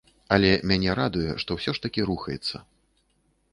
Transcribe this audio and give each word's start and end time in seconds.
Але 0.37 0.49
мяне 0.71 0.95
радуе, 0.99 1.27
што 1.45 1.51
ўсё 1.59 1.71
ж 1.77 1.85
такі 1.85 2.01
рухаецца. 2.11 2.55